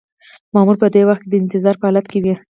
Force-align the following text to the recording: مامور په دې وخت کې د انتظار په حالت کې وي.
مامور 0.53 0.75
په 0.81 0.87
دې 0.93 1.01
وخت 1.09 1.21
کې 1.25 1.29
د 1.31 1.35
انتظار 1.43 1.75
په 1.79 1.85
حالت 1.87 2.05
کې 2.11 2.19
وي. 2.23 2.33